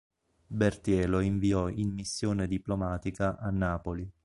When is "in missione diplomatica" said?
1.69-3.37